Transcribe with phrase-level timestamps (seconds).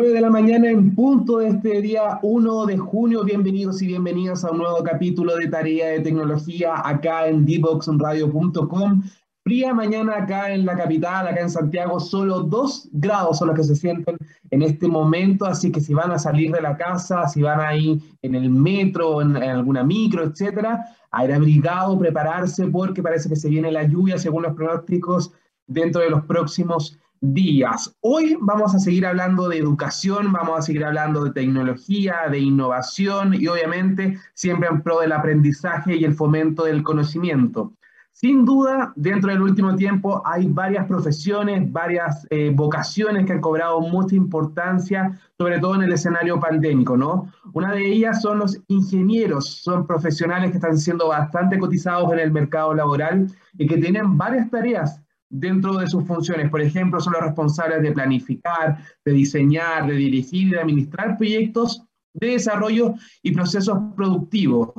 [0.00, 3.22] 9 de la mañana en punto de este día 1 de junio.
[3.22, 9.02] Bienvenidos y bienvenidas a un nuevo capítulo de Tarea de Tecnología acá en dboxradio.com.
[9.44, 13.64] Fría mañana acá en la capital, acá en Santiago, solo 2 grados son los que
[13.64, 14.16] se sienten
[14.50, 18.00] en este momento, así que si van a salir de la casa, si van ahí
[18.22, 23.36] en el metro, en, en alguna micro, etcétera, a ir abrigado, prepararse porque parece que
[23.36, 25.30] se viene la lluvia según los pronósticos
[25.66, 27.94] dentro de los próximos días.
[28.00, 33.34] Hoy vamos a seguir hablando de educación, vamos a seguir hablando de tecnología, de innovación
[33.34, 37.74] y obviamente siempre en pro del aprendizaje y el fomento del conocimiento.
[38.12, 43.80] Sin duda, dentro del último tiempo hay varias profesiones, varias eh, vocaciones que han cobrado
[43.80, 47.32] mucha importancia, sobre todo en el escenario pandémico, ¿no?
[47.52, 52.32] Una de ellas son los ingenieros, son profesionales que están siendo bastante cotizados en el
[52.32, 56.50] mercado laboral y que tienen varias tareas dentro de sus funciones.
[56.50, 61.82] Por ejemplo, son los responsables de planificar, de diseñar, de dirigir y de administrar proyectos
[62.12, 64.70] de desarrollo y procesos productivos.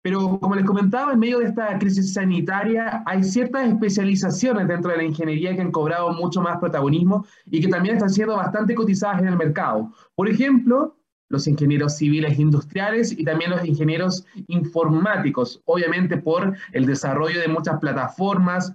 [0.00, 4.98] Pero como les comentaba, en medio de esta crisis sanitaria hay ciertas especializaciones dentro de
[4.98, 9.20] la ingeniería que han cobrado mucho más protagonismo y que también están siendo bastante cotizadas
[9.20, 9.92] en el mercado.
[10.14, 10.96] Por ejemplo,
[11.28, 17.78] los ingenieros civiles industriales y también los ingenieros informáticos, obviamente por el desarrollo de muchas
[17.78, 18.74] plataformas,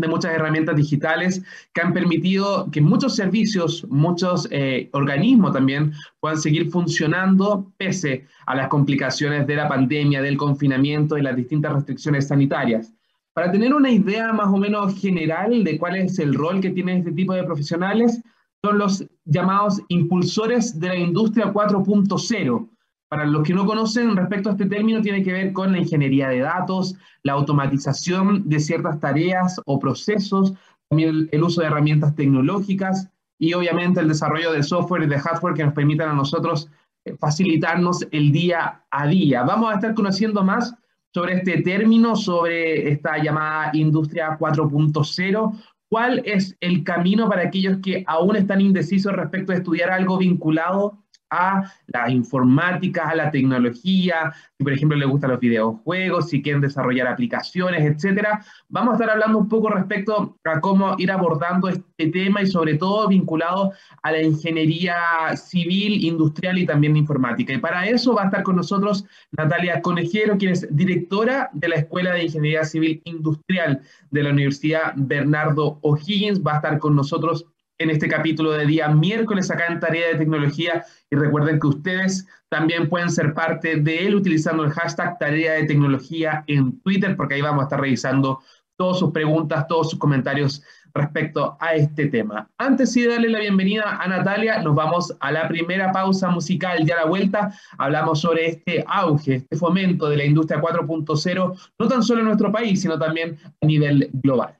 [0.00, 6.38] de muchas herramientas digitales que han permitido que muchos servicios, muchos eh, organismos también puedan
[6.38, 12.28] seguir funcionando pese a las complicaciones de la pandemia, del confinamiento y las distintas restricciones
[12.28, 12.92] sanitarias.
[13.32, 16.98] Para tener una idea más o menos general de cuál es el rol que tiene
[16.98, 18.20] este tipo de profesionales,
[18.62, 22.68] son los llamados impulsores de la industria 4.0
[23.10, 26.28] para los que no conocen respecto a este término, tiene que ver con la ingeniería
[26.28, 26.94] de datos,
[27.24, 30.54] la automatización de ciertas tareas o procesos,
[30.88, 35.54] también el, uso de herramientas tecnológicas y obviamente el desarrollo de software y de hardware
[35.54, 36.70] que nos permitan a nosotros
[37.04, 39.42] eh, facilitarnos el día a día.
[39.42, 40.72] Vamos a estar conociendo más
[41.12, 48.04] sobre este término, sobre esta llamada industria 4.0, cuál es el camino para aquellos que
[48.06, 54.64] aún están indecisos respecto a estudiar algo vinculado a la informática, a la tecnología, si
[54.64, 58.44] por ejemplo les gustan los videojuegos, si quieren desarrollar aplicaciones, etcétera.
[58.68, 62.74] Vamos a estar hablando un poco respecto a cómo ir abordando este tema y sobre
[62.74, 64.96] todo vinculado a la ingeniería
[65.36, 67.52] civil, industrial y también informática.
[67.52, 71.76] Y para eso va a estar con nosotros Natalia Conejero, quien es directora de la
[71.76, 73.80] Escuela de Ingeniería Civil Industrial
[74.10, 76.42] de la Universidad Bernardo O'Higgins.
[76.42, 77.46] Va a estar con nosotros
[77.80, 82.28] en este capítulo de día miércoles acá en Tarea de Tecnología y recuerden que ustedes
[82.50, 87.36] también pueden ser parte de él utilizando el hashtag Tarea de Tecnología en Twitter porque
[87.36, 88.40] ahí vamos a estar revisando
[88.76, 92.50] todas sus preguntas, todos sus comentarios respecto a este tema.
[92.58, 96.84] Antes de darle la bienvenida a Natalia, nos vamos a la primera pausa musical.
[96.84, 101.88] Ya a la vuelta hablamos sobre este auge, este fomento de la industria 4.0, no
[101.88, 104.59] tan solo en nuestro país, sino también a nivel global.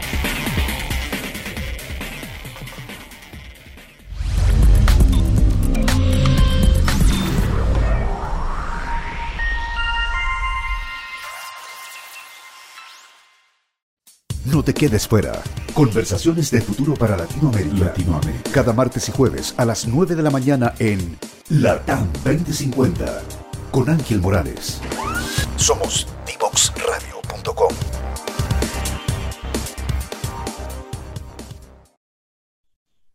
[14.61, 15.41] No te quedes fuera.
[15.73, 17.85] Conversaciones de futuro para Latinoamérica.
[17.85, 18.51] Latinoamérica.
[18.51, 21.17] Cada martes y jueves a las 9 de la mañana en
[21.49, 23.23] Latam 2050
[23.71, 24.79] con Ángel Morales.
[25.55, 26.05] Somos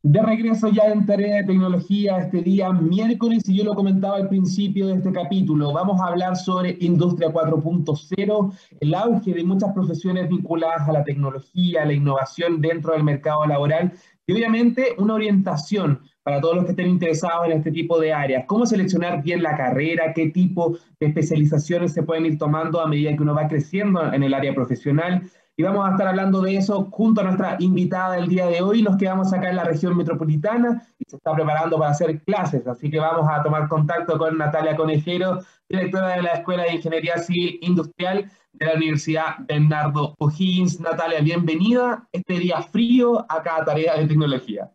[0.09, 4.29] De regreso ya en Tarea de Tecnología este día miércoles, y yo lo comentaba al
[4.29, 10.29] principio de este capítulo, vamos a hablar sobre Industria 4.0, el auge de muchas profesiones
[10.29, 13.95] vinculadas a la tecnología, a la innovación dentro del mercado laboral
[14.29, 18.45] y obviamente una orientación para todos los que estén interesados en este tipo de áreas.
[18.47, 23.17] Cómo seleccionar bien la carrera, qué tipo de especializaciones se pueden ir tomando a medida
[23.17, 26.87] que uno va creciendo en el área profesional y vamos a estar hablando de eso
[26.91, 28.83] junto a nuestra invitada del día de hoy.
[28.83, 32.91] Nos quedamos acá en la región metropolitana y se está preparando para hacer clases, así
[32.91, 37.59] que vamos a tomar contacto con Natalia Conejero, directora de la Escuela de Ingeniería Civil
[37.63, 40.79] Industrial de la Universidad Bernardo O'Higgins.
[40.81, 44.71] Natalia, bienvenida este día frío acá a Tarea de Tecnología.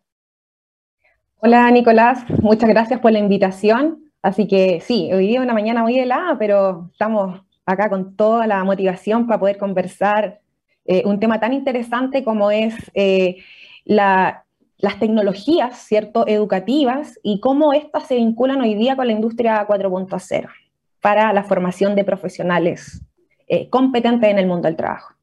[1.36, 4.10] Hola Nicolás, muchas gracias por la invitación.
[4.20, 8.46] Así que sí, hoy día es una mañana muy helada, pero estamos acá con toda
[8.46, 10.41] la motivación para poder conversar
[10.84, 13.36] eh, un tema tan interesante como es eh,
[13.84, 20.48] las tecnologías, ¿cierto?, educativas y cómo estas se vinculan hoy día con la industria 4.0
[21.00, 23.02] para la formación de profesionales
[23.46, 25.14] eh, competentes en el mundo del trabajo.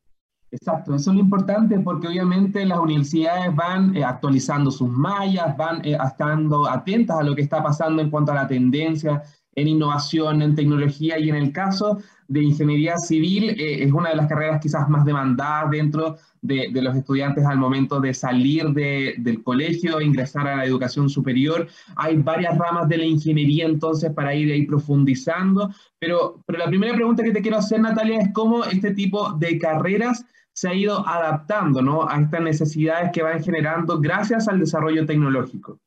[0.52, 6.68] Exacto, eso es lo importante porque obviamente las universidades van actualizando sus mallas, van estando
[6.68, 9.22] atentas a lo que está pasando en cuanto a la tendencia
[9.60, 14.16] en innovación, en tecnología y en el caso de ingeniería civil eh, es una de
[14.16, 20.00] las carreras quizás más demandadas dentro de, los estudiantes al momento de salir del colegio
[20.00, 21.68] ingresar a la educación superior.
[21.96, 25.70] Hay varias ramas de la ingeniería entonces para ir ahí profundizando,
[26.00, 29.58] pero, pero la primera pregunta que te quiero hacer, Natalia, es cómo este tipo de
[29.58, 32.08] carreras se ha ido adaptando ¿no?
[32.08, 35.80] a estas necesidades que van generando gracias al desarrollo tecnológico.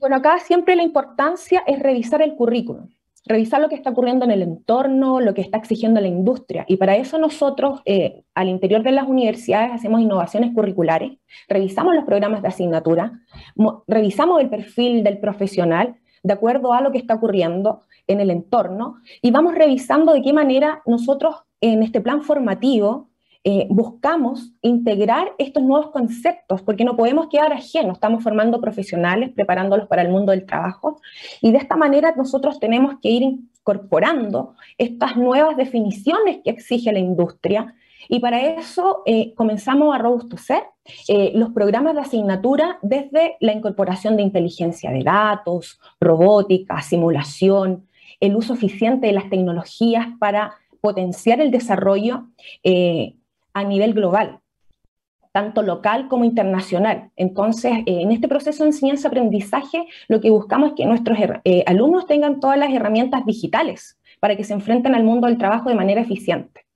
[0.00, 2.88] Bueno, acá siempre la importancia es revisar el currículum
[3.26, 6.64] revisar lo que está ocurriendo en el entorno, lo que está exigiendo la industria.
[6.66, 11.12] Y para eso nosotros, eh, al interior de las universidades, hacemos innovaciones curriculares,
[11.48, 13.20] revisamos los programas de asignatura,
[13.86, 18.96] revisamos el perfil del profesional de acuerdo a lo que está ocurriendo en el entorno
[19.22, 23.09] y vamos revisando de qué manera nosotros en este plan formativo
[23.42, 29.88] eh, buscamos integrar estos nuevos conceptos, porque no podemos quedar ajenos, estamos formando profesionales, preparándolos
[29.88, 31.00] para el mundo del trabajo,
[31.40, 36.98] y de esta manera nosotros tenemos que ir incorporando estas nuevas definiciones que exige la
[36.98, 37.74] industria,
[38.10, 40.62] y para eso eh, comenzamos a robustecer
[41.08, 47.86] eh, los programas de asignatura desde la incorporación de inteligencia de datos, robótica, simulación,
[48.18, 52.26] el uso eficiente de las tecnologías para potenciar el desarrollo
[53.52, 54.40] a nivel global,
[55.32, 57.10] tanto local como internacional.
[57.16, 62.06] Entonces, eh, en este proceso de enseñanza-aprendizaje, lo que buscamos es que nuestros eh, alumnos
[62.06, 66.00] tengan todas las herramientas digitales para que se enfrenten al mundo del trabajo de manera
[66.00, 66.66] eficiente.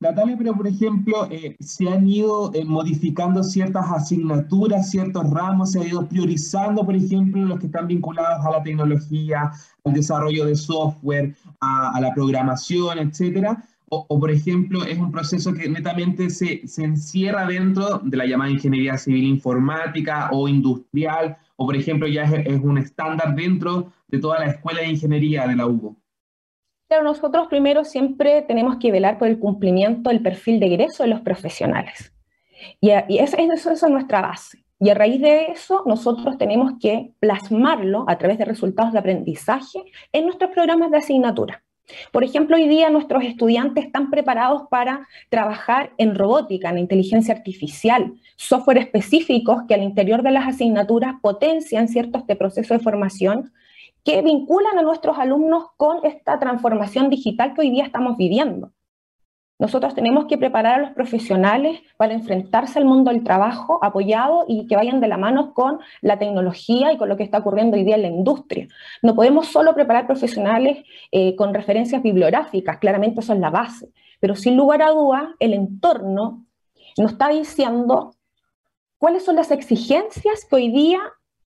[0.00, 5.88] Natalia, pero por ejemplo, eh, se han ido modificando ciertas asignaturas, ciertos ramos, se ha
[5.88, 9.50] ido priorizando, por ejemplo, los que están vinculados a la tecnología,
[9.84, 15.52] al desarrollo de software, a, a la programación, etcétera, o, por ejemplo, es un proceso
[15.52, 21.66] que netamente se, se, encierra dentro de la llamada ingeniería civil informática o industrial, o
[21.66, 25.66] por ejemplo, ya es, un estándar dentro de toda la escuela de ingeniería de la
[25.66, 25.96] UBO.
[26.88, 31.10] Pero nosotros primero siempre tenemos que velar por el cumplimiento del perfil de egreso de
[31.10, 32.12] los profesionales.
[32.80, 34.64] Y, y eso, eso es nuestra base.
[34.80, 39.84] Y a raíz de eso, nosotros tenemos que plasmarlo a través de resultados de aprendizaje
[40.12, 41.64] en nuestros programas de asignatura.
[42.12, 48.14] Por ejemplo, hoy día nuestros estudiantes están preparados para trabajar en robótica, en inteligencia artificial,
[48.36, 53.52] software específicos que al interior de las asignaturas potencian cierto este proceso de formación
[54.04, 58.72] que vinculan a nuestros alumnos con esta transformación digital que hoy día estamos viviendo.
[59.58, 64.68] Nosotros tenemos que preparar a los profesionales para enfrentarse al mundo del trabajo apoyado y
[64.68, 67.82] que vayan de la mano con la tecnología y con lo que está ocurriendo hoy
[67.82, 68.68] día en la industria.
[69.02, 73.88] No podemos solo preparar profesionales eh, con referencias bibliográficas, claramente eso es la base,
[74.20, 76.46] pero sin lugar a dudas el entorno
[76.96, 78.14] nos está diciendo
[78.98, 81.00] cuáles son las exigencias que hoy día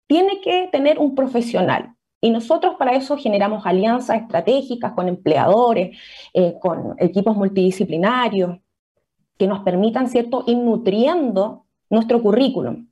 [0.08, 1.96] tiene que tener un profesional.
[2.22, 5.98] Y nosotros para eso generamos alianzas estratégicas con empleadores,
[6.34, 8.60] eh, con equipos multidisciplinarios,
[9.38, 12.88] que nos permitan, ¿cierto?, ir nutriendo nuestro currículum.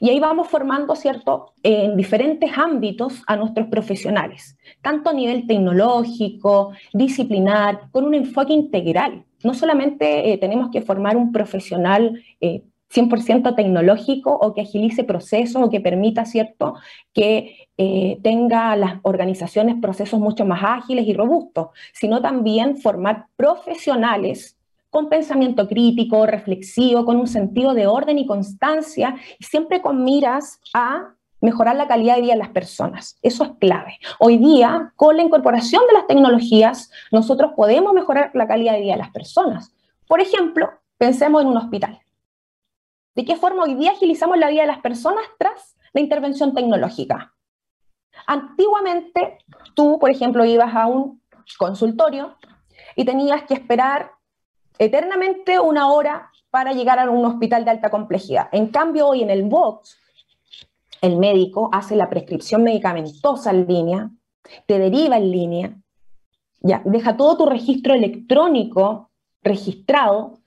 [0.00, 6.72] Y ahí vamos formando, ¿cierto?, en diferentes ámbitos a nuestros profesionales, tanto a nivel tecnológico,
[6.92, 9.24] disciplinar, con un enfoque integral.
[9.42, 12.62] No solamente eh, tenemos que formar un profesional eh,
[12.94, 16.74] 100% tecnológico o que agilice procesos o que permita, ¿cierto?,
[17.12, 24.58] que eh, tenga las organizaciones procesos mucho más ágiles y robustos, sino también formar profesionales
[24.90, 30.60] con pensamiento crítico, reflexivo, con un sentido de orden y constancia, y siempre con miras
[30.74, 33.16] a mejorar la calidad de vida de las personas.
[33.22, 33.98] Eso es clave.
[34.18, 38.92] Hoy día, con la incorporación de las tecnologías, nosotros podemos mejorar la calidad de vida
[38.92, 39.72] de las personas.
[40.06, 41.98] Por ejemplo, pensemos en un hospital.
[43.14, 47.34] ¿De qué forma hoy día agilizamos la vida de las personas tras la intervención tecnológica?
[48.26, 49.38] Antiguamente,
[49.74, 51.20] tú, por ejemplo, ibas a un
[51.58, 52.36] consultorio
[52.96, 54.12] y tenías que esperar
[54.78, 58.48] eternamente una hora para llegar a un hospital de alta complejidad.
[58.52, 59.98] En cambio, hoy en el box,
[61.00, 64.10] el médico hace la prescripción medicamentosa en línea,
[64.66, 65.76] te deriva en línea,
[66.60, 69.10] ya, deja todo tu registro electrónico
[69.42, 70.38] registrado,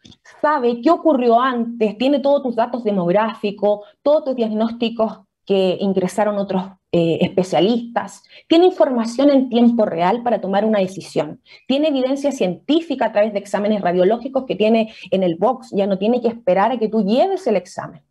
[0.42, 6.64] sabe qué ocurrió antes, tiene todos tus datos demográficos, todos tus diagnósticos que ingresaron otros
[6.92, 13.12] eh, especialistas, tiene información en tiempo real para tomar una decisión, tiene evidencia científica a
[13.12, 16.80] través de exámenes radiológicos que tiene en el box, ya no tiene que esperar a
[16.80, 18.02] que tú lleves el examen.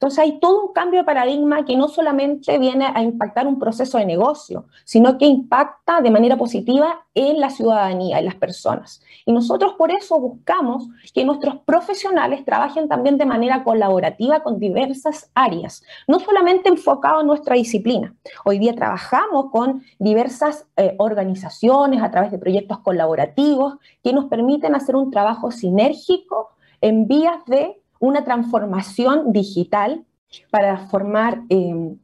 [0.00, 3.98] Entonces hay todo un cambio de paradigma que no solamente viene a impactar un proceso
[3.98, 9.02] de negocio, sino que impacta de manera positiva en la ciudadanía, en las personas.
[9.26, 15.30] Y nosotros por eso buscamos que nuestros profesionales trabajen también de manera colaborativa con diversas
[15.34, 18.14] áreas, no solamente enfocado en nuestra disciplina.
[18.46, 24.74] Hoy día trabajamos con diversas eh, organizaciones a través de proyectos colaborativos que nos permiten
[24.74, 26.48] hacer un trabajo sinérgico
[26.80, 30.04] en vías de una transformación digital
[30.50, 31.96] para formar eh,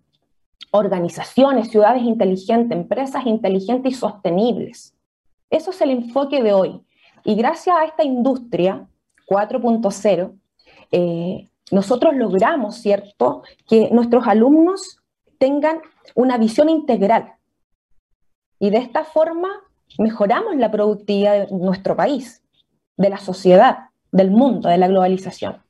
[0.71, 4.95] organizaciones, ciudades inteligentes, empresas inteligentes y sostenibles.
[5.51, 6.81] Eso es el enfoque de hoy.
[7.25, 8.87] Y gracias a esta industria
[9.27, 10.33] 4.0,
[10.93, 15.01] eh, nosotros logramos, ¿cierto?, que nuestros alumnos
[15.39, 15.81] tengan
[16.15, 17.33] una visión integral.
[18.59, 19.49] Y de esta forma
[19.99, 22.43] mejoramos la productividad de nuestro país,
[22.97, 25.66] de la sociedad, del mundo, de la globalización.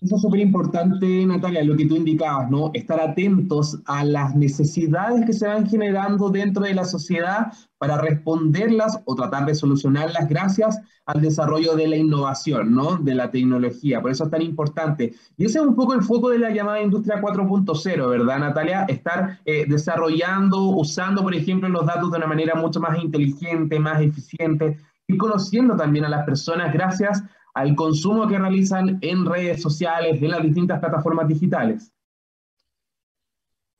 [0.00, 2.70] Eso es súper importante, Natalia, lo que tú indicabas, ¿no?
[2.72, 8.98] Estar atentos a las necesidades que se van generando dentro de la sociedad para responderlas
[9.04, 12.96] o tratar de solucionarlas gracias al desarrollo de la innovación, ¿no?
[12.96, 14.00] De la tecnología.
[14.00, 15.12] Por eso es tan importante.
[15.36, 18.84] Y ese es un poco el foco de la llamada industria 4.0, ¿verdad, Natalia?
[18.88, 24.00] Estar eh, desarrollando, usando, por ejemplo, los datos de una manera mucho más inteligente, más
[24.00, 27.22] eficiente, y conociendo también a las personas gracias
[27.60, 31.92] al consumo que realizan en redes sociales, en las distintas plataformas digitales?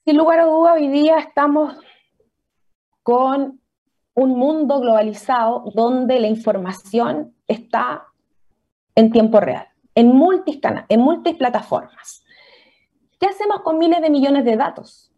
[0.05, 1.77] Sin lugar a duda, hoy día estamos
[3.03, 3.59] con
[4.15, 8.07] un mundo globalizado donde la información está
[8.95, 12.23] en tiempo real, en multicanales, en multiplataformas.
[13.19, 15.11] ¿Qué hacemos con miles de millones de datos?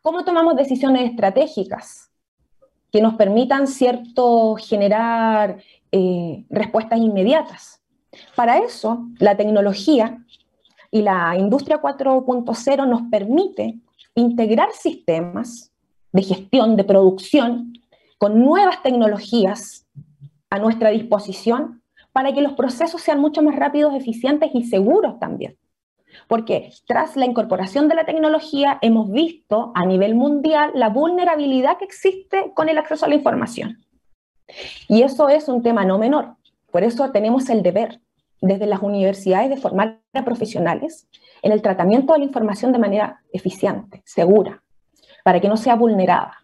[0.00, 2.10] ¿Cómo tomamos decisiones estratégicas
[2.90, 5.58] que nos permitan cierto generar
[5.92, 7.82] eh, respuestas inmediatas?
[8.34, 10.24] Para eso, la tecnología
[10.90, 13.78] y la industria 4.0 nos permite
[14.14, 15.72] integrar sistemas
[16.12, 17.72] de gestión, de producción,
[18.18, 19.86] con nuevas tecnologías
[20.50, 21.82] a nuestra disposición
[22.12, 25.58] para que los procesos sean mucho más rápidos, eficientes y seguros también.
[26.28, 31.84] Porque tras la incorporación de la tecnología hemos visto a nivel mundial la vulnerabilidad que
[31.84, 33.84] existe con el acceso a la información.
[34.88, 36.36] Y eso es un tema no menor.
[36.70, 38.00] Por eso tenemos el deber
[38.40, 41.08] desde las universidades de formar a profesionales
[41.42, 44.62] en el tratamiento de la información de manera eficiente, segura,
[45.24, 46.38] para que no sea vulnerada.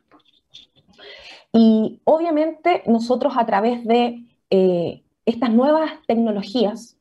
[1.52, 6.98] Y obviamente nosotros a través de eh, estas nuevas tecnologías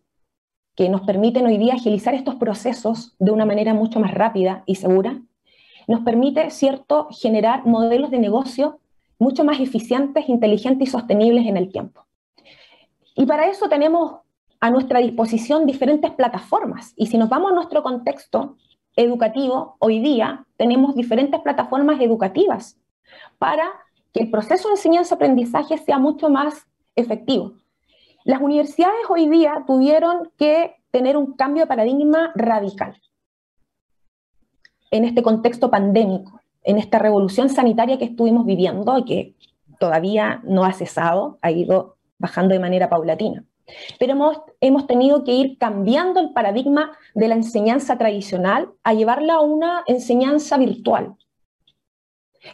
[0.75, 4.75] que nos permiten hoy día agilizar estos procesos de una manera mucho más rápida y
[4.75, 5.21] segura,
[5.87, 8.79] nos permite, cierto, generar modelos de negocio
[9.19, 12.05] mucho más eficientes, inteligentes y sostenibles en el tiempo.
[13.15, 14.21] Y para eso tenemos
[14.61, 16.93] a nuestra disposición diferentes plataformas.
[16.95, 18.57] Y si nos vamos a nuestro contexto
[18.95, 22.77] educativo, hoy día tenemos diferentes plataformas educativas
[23.39, 23.67] para
[24.13, 27.53] que el proceso de enseñanza-aprendizaje sea mucho más efectivo.
[28.23, 33.01] Las universidades hoy día tuvieron que tener un cambio de paradigma radical
[34.91, 39.35] en este contexto pandémico, en esta revolución sanitaria que estuvimos viviendo y que
[39.79, 43.43] todavía no ha cesado, ha ido bajando de manera paulatina.
[43.99, 49.35] Pero hemos, hemos tenido que ir cambiando el paradigma de la enseñanza tradicional a llevarla
[49.35, 51.15] a una enseñanza virtual.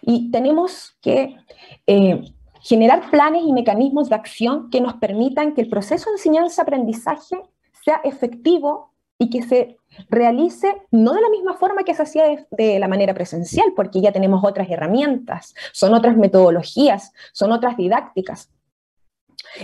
[0.02, 1.38] Y tenemos que
[1.86, 2.22] eh,
[2.62, 7.42] generar planes y mecanismos de acción que nos permitan que el proceso de enseñanza-aprendizaje
[7.84, 9.78] sea efectivo y que se
[10.10, 14.02] realice no de la misma forma que se hacía de, de, la manera presencial, porque
[14.02, 18.52] ya tenemos otras herramientas, son otras metodologías, son otras didácticas,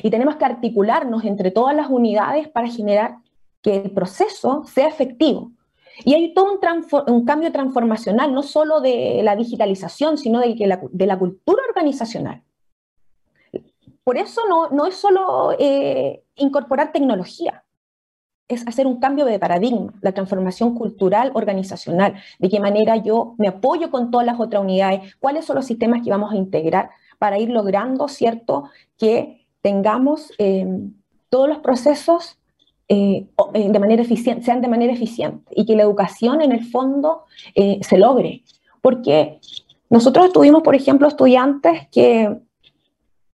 [0.02, 3.18] y tenemos que articularnos entre todas las unidades para generar
[3.62, 5.52] que el proceso sea efectivo.
[6.04, 6.60] Y hay todo
[7.08, 12.42] un, cambio transformacional, no solo de la digitalización, sino de, la, de la cultura organizacional.
[14.04, 17.63] Por eso no, no es solo eh, incorporar tecnología,
[18.48, 23.48] es hacer un cambio de paradigma, la transformación cultural organizacional, de qué manera yo me
[23.48, 27.40] apoyo con todas las otras unidades, cuáles son los sistemas que vamos a integrar para
[27.40, 30.67] ir logrando, ¿cierto?, que tengamos eh,
[31.29, 32.38] todos los procesos
[32.89, 36.65] eh, eh, de manera eficiente, sean de manera eficiente y que la educación en el
[36.65, 37.24] fondo
[37.55, 38.43] se logre.
[38.82, 39.39] Porque
[39.89, 42.38] nosotros tuvimos, por ejemplo, estudiantes que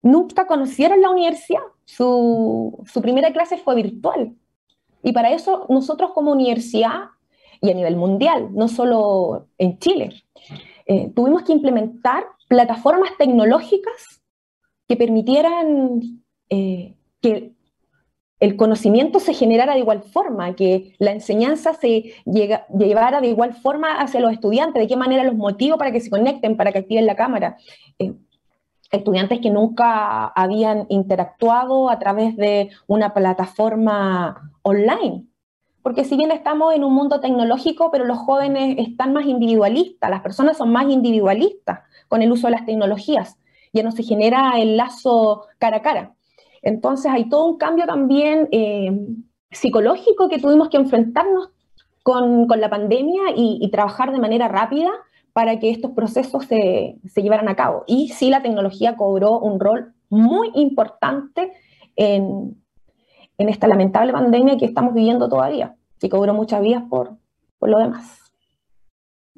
[0.02, 4.34] nunca conocieron la universidad, su, su primera clase fue virtual.
[5.02, 7.04] Y para eso nosotros como universidad
[7.62, 10.22] y a nivel mundial, no solo en Chile.
[11.14, 14.17] Tuvimos que implementar plataformas tecnológicas
[14.88, 16.00] que permitieran
[16.48, 17.52] eh, que
[18.40, 24.00] el conocimiento se generara de igual forma, que la enseñanza se llevara de igual forma
[24.00, 27.06] hacia los estudiantes, de qué manera los motivo para que se conecten, para que activen
[27.06, 27.56] la cámara.
[27.98, 28.14] Eh,
[28.90, 35.26] estudiantes que nunca habían interactuado a través de una plataforma online.
[35.82, 40.22] Porque si bien estamos en un mundo tecnológico, pero los jóvenes están más individualistas, las
[40.22, 43.36] personas son más individualistas con el uso de las tecnologías.
[43.72, 46.14] Ya no se genera el lazo cara a cara.
[46.62, 48.90] Entonces hay todo un cambio también eh,
[49.50, 51.50] psicológico que tuvimos que enfrentarnos
[52.02, 54.90] con, la pandemia y, trabajar de manera rápida
[55.34, 57.84] para que estos procesos se, llevaran a cabo.
[57.86, 61.52] Y sí, la tecnología cobró un rol muy importante
[61.96, 62.56] en,
[63.36, 67.18] en esta lamentable pandemia que estamos viviendo todavía, que cobró muchas vías por,
[67.58, 68.27] por lo demás.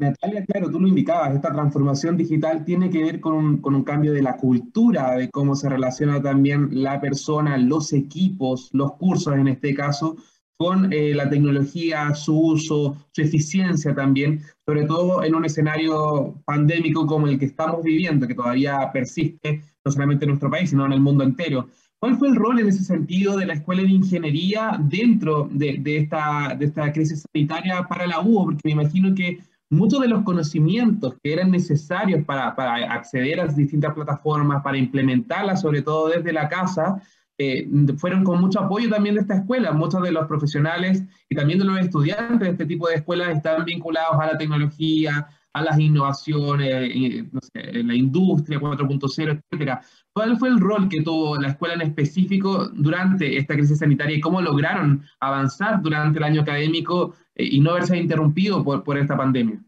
[0.01, 3.85] Natalia, claro, tú lo indicabas, esta transformación digital tiene que ver con un, con un,
[3.85, 9.35] cambio de la cultura, de cómo se relaciona también la persona, los equipos, los cursos
[9.35, 10.17] en este caso,
[10.57, 17.07] con eh, la tecnología, su uso, su eficiencia también, sobre todo en un escenario pandémico
[17.07, 20.93] como el que estamos viviendo, que todavía persiste, no solamente en nuestro país, sino en
[20.93, 21.69] el mundo entero.
[21.99, 26.57] ¿Cuál fue el rol en ese sentido de la Escuela de Ingeniería dentro de, esta,
[26.59, 28.47] de esta crisis sanitaria para la UO?
[28.47, 29.39] Porque me imagino que
[29.71, 35.61] muchos de los conocimientos que eran necesarios para, para, acceder a distintas plataformas, para implementarlas,
[35.61, 37.01] sobre todo desde la casa,
[37.39, 39.73] eh, fueron con mucho apoyo también de esta escuela.
[39.73, 43.65] Muchos de los profesionales y también de los estudiantes de este tipo de escuelas están
[43.65, 47.41] vinculados a la tecnología, a las innovaciones, eh, no
[47.83, 49.81] la industria 4.0, etcétera.
[50.13, 54.21] ¿Cuál fue el rol que tuvo la escuela en específico durante esta crisis sanitaria y
[54.21, 59.17] cómo lograron avanzar durante el año académico eh, y no verse interrumpido por, por esta
[59.17, 59.61] pandemia?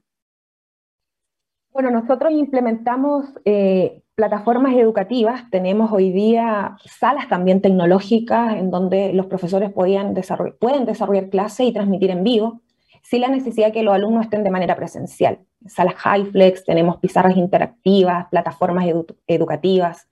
[1.72, 9.26] Bueno, nosotros implementamos eh, plataformas educativas, tenemos hoy día salas también tecnológicas en donde los
[9.26, 10.14] profesores podían
[10.60, 12.60] pueden desarrollar clases y transmitir en vivo,
[13.02, 15.40] sin la necesidad que los alumnos estén de manera presencial.
[15.66, 18.86] Salas HighFlex, tenemos pizarras interactivas, plataformas
[19.26, 20.08] educativas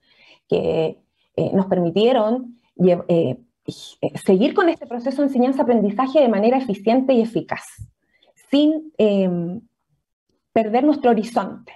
[0.47, 0.99] que
[1.35, 3.37] eh, nos permitieron eh,
[4.23, 7.65] seguir con este proceso de enseñanza-aprendizaje de manera eficiente y eficaz,
[8.49, 9.61] sin em,
[10.51, 11.73] perder nuestro horizonte.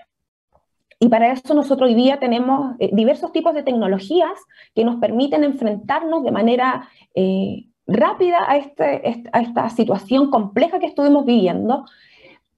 [0.99, 4.39] Y para eso nosotros hoy día tenemos eh, diversos tipos de tecnologías
[4.73, 10.88] que nos permiten enfrentarnos de manera eh, rápida a, este, a esta situación compleja que
[10.88, 11.86] estuvimos viviendo.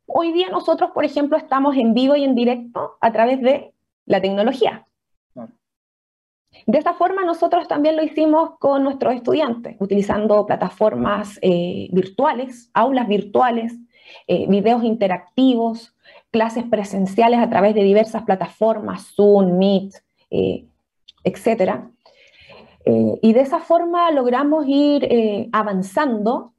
[0.06, 3.74] Hoy día nosotros, por ejemplo, estamos en vivo y en directo a través de
[4.06, 4.88] la tecnología.
[6.66, 13.08] De esta forma nosotros también lo hicimos con nuestros estudiantes, utilizando plataformas eh, virtuales, aulas
[13.08, 13.78] virtuales,
[14.28, 15.96] eh, videos interactivos,
[16.32, 19.94] clases presenciales a través de diversas plataformas, Zoom, Meet,
[20.32, 20.66] eh,
[21.24, 21.84] etc.
[23.22, 26.54] y de esa forma logramos ir avanzando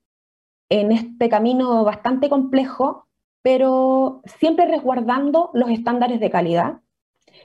[0.69, 3.07] en este camino bastante complejo,
[3.43, 6.81] pero siempre resguardando los estándares de calidad,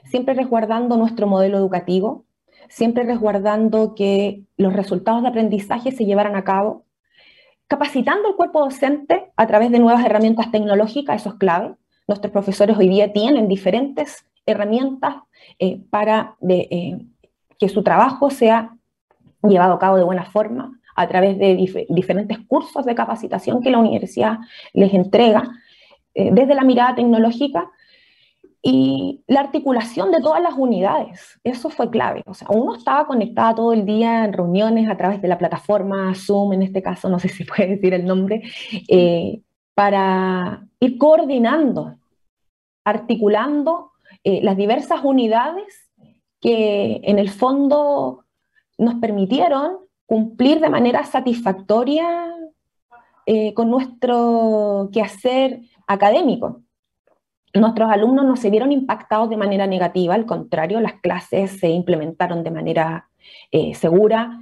[0.04, 2.26] siempre resguardando nuestro modelo educativo,
[2.68, 6.84] siempre resguardando que los resultados de aprendizaje se llevaran a cabo,
[7.66, 11.74] capacitando al cuerpo docente a través de nuevas herramientas tecnológicas, eso es clave.
[12.06, 15.16] Nuestros profesores hoy día tienen diferentes herramientas
[15.58, 16.98] eh, para eh,
[17.64, 18.76] que su trabajo sea
[19.42, 21.56] llevado a cabo de buena forma a través de
[21.88, 24.36] diferentes cursos de capacitación que la universidad
[24.74, 25.50] les entrega
[26.12, 27.70] eh, desde la mirada tecnológica
[28.60, 32.22] y la articulación de todas las unidades, eso fue clave.
[32.26, 36.14] O sea, uno estaba conectado todo el día en reuniones a través de la plataforma
[36.14, 38.42] Zoom, en este caso, no sé si puede decir el nombre,
[38.88, 39.40] eh,
[39.74, 41.96] para ir coordinando,
[42.84, 45.83] articulando eh, las diversas unidades
[46.44, 48.26] que en el fondo
[48.76, 52.30] nos permitieron cumplir de manera satisfactoria
[53.24, 56.60] eh, con nuestro quehacer académico.
[57.54, 62.44] Nuestros alumnos no se vieron impactados de manera negativa, al contrario, las clases se implementaron
[62.44, 63.08] de manera
[63.50, 64.38] eh, segura,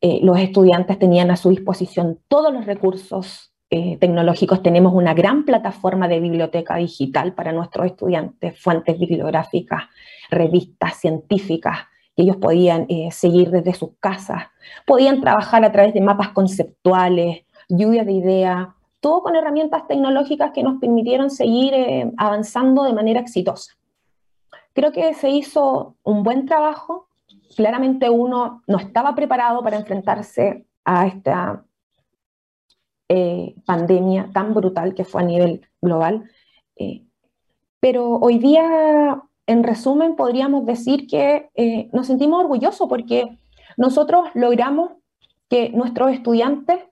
[0.00, 5.44] eh, los estudiantes tenían a su disposición todos los recursos eh, tecnológicos, tenemos una gran
[5.44, 9.84] plataforma de biblioteca digital para nuestros estudiantes, fuentes bibliográficas,
[10.30, 11.78] revistas científicas
[12.16, 14.48] que ellos podían seguir desde sus casas,
[14.84, 18.68] podían trabajar a través de mapas conceptuales, lluvia de ideas,
[19.00, 23.72] todo con herramientas tecnológicas que nos permitieron seguir eh, avanzando de manera exitosa.
[24.74, 27.08] Creo que se hizo un buen trabajo.
[27.56, 31.64] Claramente uno no estaba preparado para enfrentarse a esta
[33.12, 36.30] eh, pandemia tan brutal que fue a nivel global.
[36.76, 37.02] Eh,
[37.80, 43.36] pero hoy día, en resumen, podríamos decir que eh, nos sentimos orgullosos porque
[43.76, 44.92] nosotros logramos
[45.48, 46.84] que nuestros estudiantes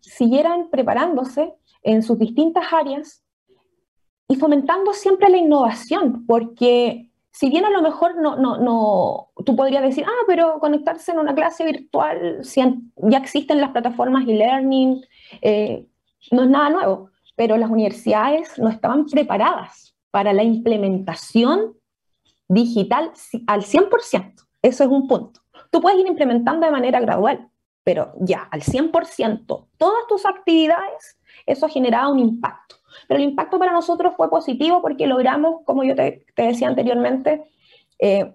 [0.00, 3.22] siguieran preparándose en sus distintas áreas
[4.26, 9.54] y fomentando siempre la innovación, porque si bien a lo mejor no, no, no, tú
[9.54, 15.04] podrías decir, ah, pero conectarse en una clase virtual, ya existen las plataformas e-learning,
[15.40, 15.86] eh,
[16.30, 21.74] no es nada nuevo, pero las universidades no estaban preparadas para la implementación
[22.48, 23.12] digital
[23.46, 24.34] al 100%.
[24.62, 25.40] Eso es un punto.
[25.70, 27.48] Tú puedes ir implementando de manera gradual,
[27.84, 32.76] pero ya al 100%, todas tus actividades, eso generaba un impacto.
[33.08, 37.44] Pero el impacto para nosotros fue positivo porque logramos, como yo te, decía anteriormente,
[37.98, 38.32] eh,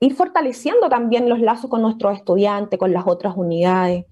[0.00, 4.04] ir fortaleciendo también los lazos con nuestros estudiantes, con las otras unidades,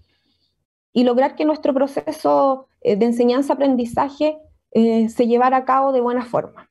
[0.96, 4.38] y lograr que nuestro proceso eh, de enseñanza-aprendizaje
[4.72, 6.70] eh, se llevara a cabo de buena forma.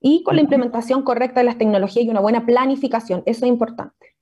[0.00, 4.16] Y con la implementación correcta de las tecnologías y una buena planificación, eso es importante.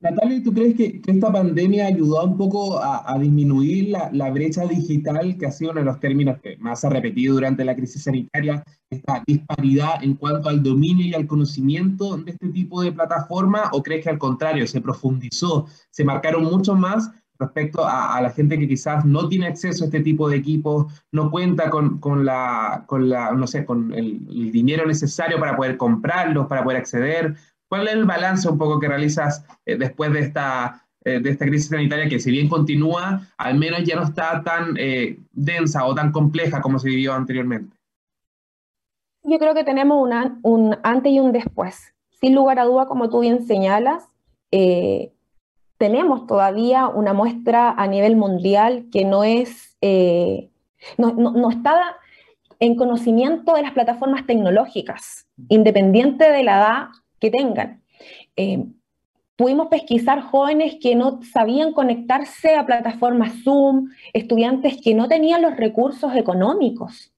[0.00, 5.46] Natalia, ¿tú crees que, esta pandemia ayudó un poco a, disminuir la, brecha digital, que
[5.46, 8.64] ha sido uno de los términos que más se ha repetido durante la crisis sanitaria,
[8.90, 13.70] esta disparidad en cuanto al dominio y al conocimiento de este tipo de plataforma?
[13.72, 17.08] ¿O crees que al contrario, se profundizó, se marcaron mucho más
[17.38, 21.30] respecto a, la gente que quizás no tiene acceso a este tipo de equipos, no
[21.30, 26.62] cuenta con, la, con la, no sé, con el dinero necesario para poder comprarlos, para
[26.62, 27.34] poder acceder?
[27.68, 31.46] ¿Cuál es el balance un poco que realizas eh, después de esta, eh, de esta
[31.46, 35.94] crisis sanitaria que si bien continúa, al menos ya no está tan eh, densa o
[35.94, 37.76] tan compleja como se vivió anteriormente?
[39.24, 40.06] Yo creo que tenemos
[40.42, 41.94] un antes y un después.
[42.20, 44.08] Sin lugar a duda, como tú bien señalas,
[45.84, 49.76] tenemos todavía una muestra a nivel mundial que no es,
[50.96, 51.98] no, no, está
[52.58, 56.86] en conocimiento de las plataformas tecnológicas, independiente de la edad
[57.20, 57.82] que tengan.
[58.34, 58.64] Eh,
[59.36, 65.54] pudimos pesquisar jóvenes que no sabían conectarse a plataformas Zoom, estudiantes que no tenían los
[65.54, 67.12] recursos económicos.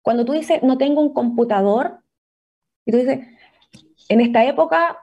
[0.00, 1.98] Cuando tú dices, no tengo un computador,
[2.86, 3.20] y tú dices,
[4.08, 4.96] en esta época,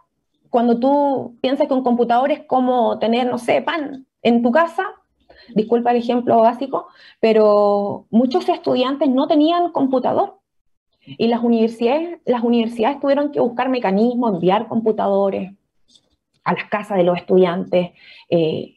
[0.50, 4.86] cuando tú piensas que un computador es como tener, no sé, pan en tu casa,
[5.54, 6.88] disculpa el ejemplo básico,
[7.20, 10.40] pero muchos estudiantes no tenían computador.
[11.06, 15.54] Y las universidades, las universidades tuvieron que buscar mecanismos, enviar computadores
[16.44, 17.92] a las casas de los estudiantes,
[18.30, 18.76] eh,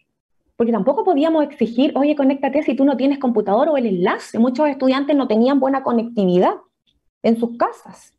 [0.57, 4.39] porque tampoco podíamos exigir, oye, conéctate si tú no tienes computador o el enlace.
[4.39, 6.55] Muchos estudiantes no tenían buena conectividad
[7.23, 8.15] en sus casas,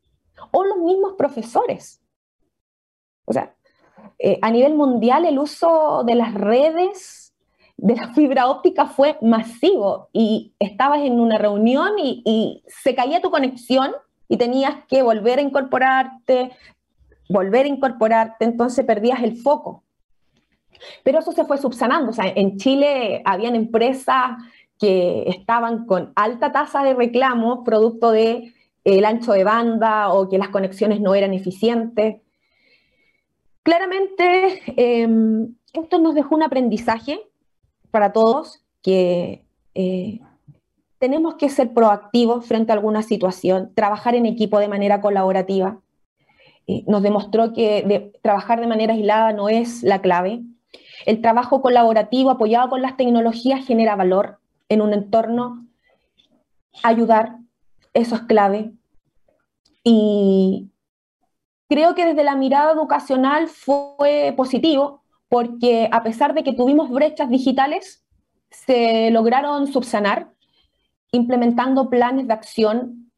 [0.50, 2.02] o los mismos profesores.
[3.30, 3.54] O sea,
[4.18, 7.32] eh, a nivel mundial el uso de las redes
[7.76, 13.30] de la fibra óptica fue masivo y estabas en una reunión y, se caía tu
[13.30, 13.92] conexión
[14.28, 16.50] y tenías que volver a incorporarte,
[17.28, 19.84] volver a incorporarte, entonces perdías el foco.
[21.04, 22.10] Pero eso se fue subsanando.
[22.10, 24.32] O sea, en Chile habían empresas
[24.76, 28.52] que estaban con alta tasa de reclamo producto de
[29.04, 32.16] ancho de banda o que las conexiones no eran eficientes.
[33.62, 37.20] Claramente, em, esto nos dejó un aprendizaje
[37.90, 39.44] para todos que
[39.74, 40.20] eh,
[40.98, 45.80] tenemos que ser proactivos frente a alguna situación, trabajar en equipo de manera colaborativa.
[46.66, 50.42] Eh, nos demostró que trabajar de manera aislada no es la clave.
[51.06, 55.66] El trabajo colaborativo apoyado con las tecnologías genera valor en un entorno.
[56.82, 57.36] Ayudar,
[57.92, 58.72] eso es clave.
[59.82, 60.69] Y
[61.70, 67.30] creo que desde la mirada educacional fue positivo porque a pesar de que tuvimos brechas
[67.30, 68.04] digitales,
[68.50, 70.32] se lograron subsanar
[71.12, 73.12] implementando planes de acción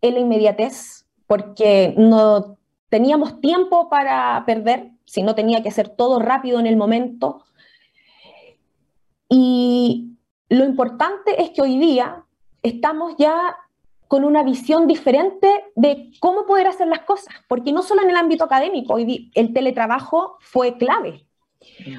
[0.00, 6.18] en la inmediatez, porque no teníamos tiempo para perder, si no tenía que ser todo
[6.18, 7.44] rápido en el momento.
[9.28, 10.16] Y
[10.48, 12.24] lo importante es que hoy día
[12.62, 13.56] estamos ya
[14.12, 18.16] con una visión diferente de cómo poder hacer las cosas, porque no solo en el
[18.16, 21.24] ámbito académico, hoy el teletrabajo fue clave.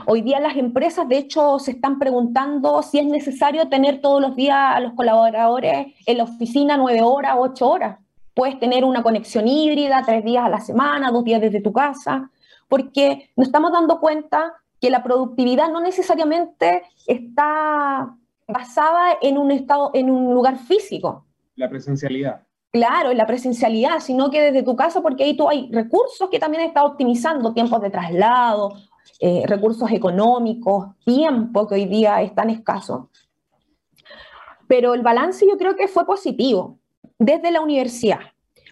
[0.05, 4.35] Hoy día las empresas, de hecho, se están preguntando si es necesario tener todos los
[4.35, 7.97] días a los colaboradores en la oficina nueve horas, ocho horas.
[8.35, 12.29] Puedes tener una conexión híbrida tres días a la semana, dos días desde tu casa,
[12.67, 18.15] porque nos estamos dando cuenta que la productividad no necesariamente está
[18.47, 21.25] basada en un estado, en un lugar físico.
[21.55, 22.43] La presencialidad.
[22.71, 26.63] Claro, la presencialidad, sino que desde tu casa, porque ahí tú hay recursos que también
[26.63, 28.73] está optimizando, tiempos de traslado,
[29.19, 33.09] eh, recursos económicos, tiempo que hoy día es tan escaso.
[34.67, 36.79] pero el balance yo creo que fue positivo
[37.19, 38.21] desde la universidad,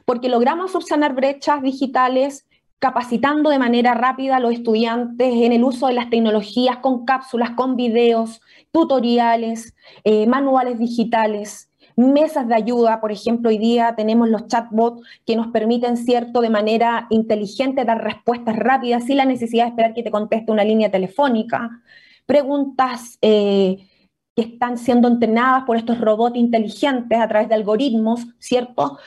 [0.06, 2.48] porque logramos subsanar brechas digitales
[2.80, 7.52] capacitando de manera rápida a los estudiantes en el uso de las tecnologías con cápsulas,
[7.52, 8.42] con videos,
[8.72, 13.02] tutoriales, eh, manuales digitales, mesas de ayuda.
[13.02, 18.04] Por ejemplo, hoy día tenemos los chatbots que nos permiten, cierto, de manera inteligente dar
[18.04, 21.82] respuestas rápidas sin la necesidad de esperar que te conteste una línea telefónica.
[22.26, 23.88] Preguntas eh,
[24.36, 28.98] que están siendo entrenadas por estos robots inteligentes a través de algoritmos, ¿cierto?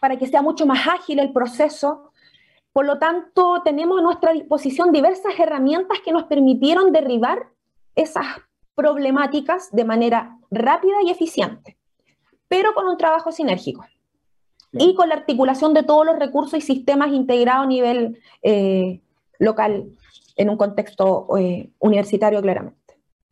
[0.00, 2.12] Para que sea mucho más ágil el proceso.
[2.72, 7.48] Por lo tanto, tenemos a nuestra disposición diversas herramientas que nos permitieron derribar
[7.94, 8.26] esas
[8.76, 11.76] problemáticas de manera rápida y eficiente,
[12.46, 13.84] pero con un trabajo sinérgico
[14.72, 19.00] y con la articulación de todos los recursos y sistemas integrados a nivel eh,
[19.38, 19.86] local
[20.36, 22.76] en un contexto eh, universitario claramente.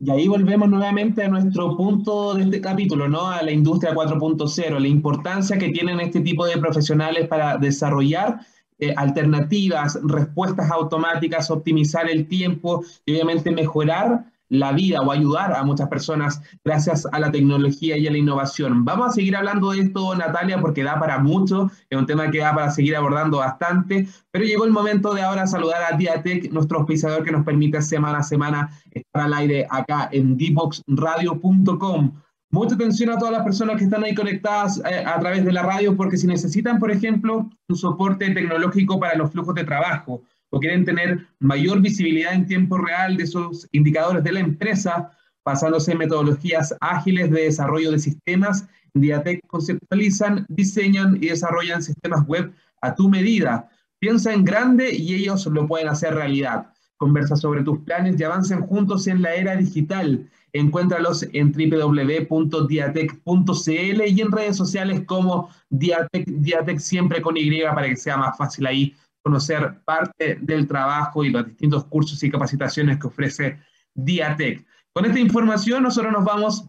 [0.00, 3.28] Y ahí volvemos nuevamente a nuestro punto de este capítulo, ¿no?
[3.28, 8.40] A la industria 4.0, la importancia que tienen este tipo de profesionales para desarrollar
[8.78, 15.62] eh, alternativas, respuestas automáticas, optimizar el tiempo y obviamente mejorar la vida o ayudar a
[15.64, 18.84] muchas personas gracias a la tecnología y a la innovación.
[18.84, 22.38] Vamos a seguir hablando de esto, Natalia, porque da para mucho, es un tema que
[22.38, 26.78] da para seguir abordando bastante, pero llegó el momento de ahora saludar a Diatec, nuestro
[26.78, 32.12] auspiciador que nos permite semana a semana estar al aire acá en dboxradio.com.
[32.54, 35.64] Mucha atención a todas las personas que están ahí conectadas eh, a través de la
[35.64, 40.22] radio, porque si necesitan, por ejemplo, un soporte tecnológico para los flujos de trabajo,
[40.54, 45.10] o quieren tener mayor visibilidad en tiempo real de esos indicadores de la empresa,
[45.44, 48.64] basándose en metodologías ágiles de desarrollo de sistemas,
[48.94, 53.68] Diatec conceptualizan, diseñan y desarrollan sistemas web a tu medida.
[53.98, 56.68] Piensa en grande y ellos lo pueden hacer realidad.
[56.98, 60.30] Conversa sobre tus planes y avancen juntos en la era digital.
[60.52, 67.96] Encuéntralos en www.diatec.cl y en redes sociales como Diatec, Diatec siempre con Y para que
[67.96, 73.06] sea más fácil ahí conocer parte del trabajo y los distintos cursos y capacitaciones que
[73.06, 73.58] ofrece
[73.94, 74.64] Diatec.
[74.92, 76.68] Con esta información nosotros nos vamos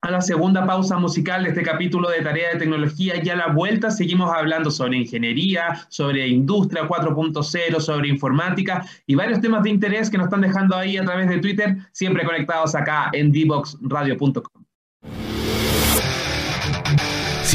[0.00, 3.48] a la segunda pausa musical de este capítulo de Tarea de Tecnología y a la
[3.48, 10.08] vuelta seguimos hablando sobre ingeniería, sobre industria 4.0, sobre informática y varios temas de interés
[10.08, 14.57] que nos están dejando ahí a través de Twitter, siempre conectados acá en dboxradio.com.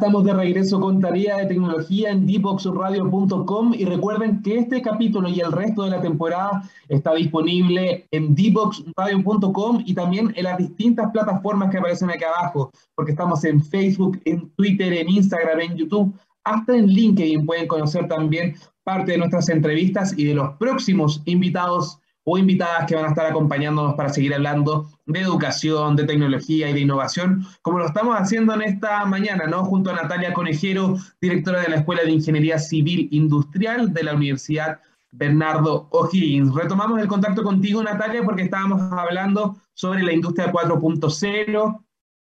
[0.00, 5.40] Estamos de regreso con tarea de tecnología en dboxradio.com y recuerden que este capítulo y
[5.40, 11.70] el resto de la temporada está disponible en dboxradio.com y también en las distintas plataformas
[11.70, 16.74] que aparecen aquí abajo, porque estamos en Facebook, en Twitter, en Instagram, en YouTube, hasta
[16.74, 21.98] en LinkedIn pueden conocer también parte de nuestras entrevistas y de los próximos invitados
[22.32, 26.72] o invitadas que van a estar acompañándonos para seguir hablando de educación, de tecnología y
[26.72, 29.64] de innovación, como lo estamos haciendo en esta mañana, ¿no?
[29.64, 34.78] Junto a Natalia Conejero, directora de la Escuela de Ingeniería Civil Industrial de la Universidad
[35.10, 36.54] Bernardo O'Higgins.
[36.54, 41.84] Retomamos el contacto contigo, Natalia, porque estábamos hablando sobre la industria 4.0,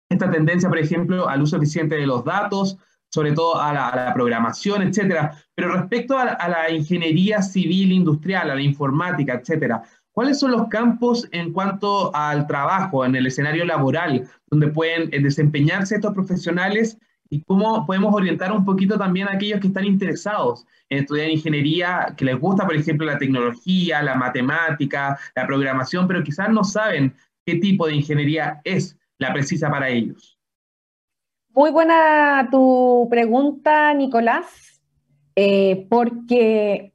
[0.10, 2.76] esta tendencia, por ejemplo, al uso eficiente de los datos,
[3.12, 5.38] sobre todo a la, programación, etcétera.
[5.62, 11.30] Pero respecto a, la ingeniería civil industrial, a la informática, etcétera, ¿cuáles son los campos
[11.32, 16.98] en cuanto al trabajo, en el escenario laboral, donde pueden eh, desempeñarse estos profesionales
[17.30, 22.12] y cómo podemos orientar un poquito también a aquellos que están interesados en estudiar ingeniería,
[22.18, 27.14] que les gusta, por ejemplo, la tecnología, la matemática, la programación, pero quizás no saben
[27.46, 30.40] qué tipo de ingeniería es la precisa para ellos?
[31.54, 34.71] Muy buena tu pregunta, Nicolás,
[35.44, 36.94] eh, porque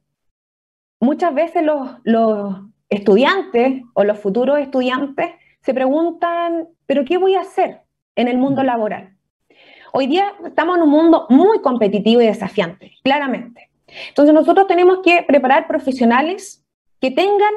[1.01, 7.81] muchas veces los, estudiantes o los futuros estudiantes se preguntan, ¿pero qué voy a hacer
[8.15, 9.17] en el mundo laboral?
[9.91, 13.69] Hoy día estamos en un mundo muy competitivo y desafiante, claramente.
[14.07, 16.63] Entonces nosotros tenemos que preparar profesionales
[17.01, 17.51] que tengan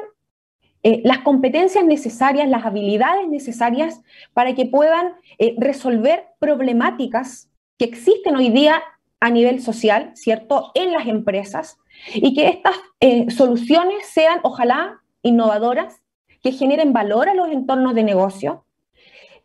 [0.83, 4.01] eh, las competencias necesarias, las habilidades necesarias
[4.33, 8.83] para que puedan eh, resolver problemáticas que existen hoy día
[9.21, 11.77] a nivel social, ¿cierto?, en las empresas
[12.13, 16.01] y que estas eh, soluciones sean, ojalá, innovadoras,
[16.43, 18.65] que generen valor a los entornos de negocio,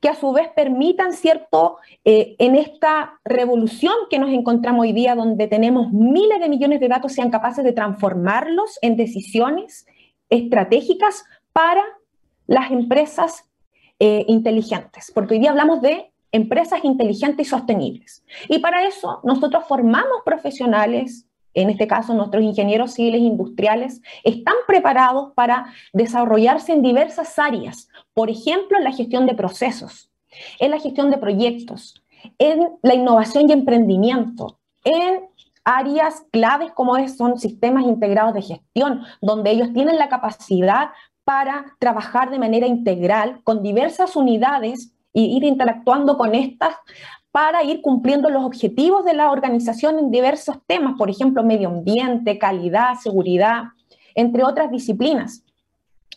[0.00, 5.46] que a su vez permitan, ¿cierto?, en esta revolución que nos encontramos hoy día, donde
[5.46, 9.86] tenemos miles de millones de datos, sean capaces de transformarlos en decisiones
[10.30, 11.82] estratégicas para
[12.46, 13.44] las empresas
[13.98, 18.24] eh, inteligentes, porque hoy día hablamos de empresas inteligentes y sostenibles.
[18.48, 25.32] Y para eso nosotros formamos profesionales, en este caso nuestros ingenieros civiles industriales, están preparados
[25.34, 30.10] para desarrollarse en diversas áreas, por ejemplo, en la gestión de procesos,
[30.60, 32.02] en la gestión de proyectos,
[32.38, 35.20] en la innovación y emprendimiento, en
[35.64, 40.90] áreas claves como son sistemas integrados de gestión, donde ellos tienen la capacidad
[41.24, 46.74] para trabajar de manera integral con diversas unidades e ir interactuando con estas
[47.32, 52.38] para ir cumpliendo los objetivos de la organización en diversos temas, por ejemplo, medio ambiente,
[52.38, 53.64] calidad, seguridad,
[54.14, 55.42] entre otras disciplinas.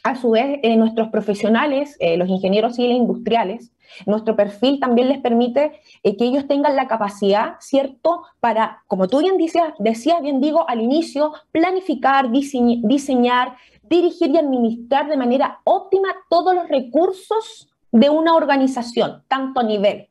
[0.03, 3.71] A su vez, eh, nuestros profesionales, eh, los ingenieros civiles industriales,
[4.05, 9.19] nuestro perfil también les permite eh, que ellos tengan la capacidad, ¿cierto?, para, como tú
[9.19, 13.57] bien decías, decías bien digo al inicio, planificar, diseñar,
[13.89, 20.09] dirigir y administrar de manera óptima todos los recursos de una organización, tanto a nivel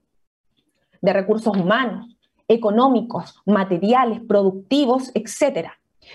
[1.00, 2.16] de recursos humanos,
[2.48, 5.68] económicos, materiales, productivos, etc.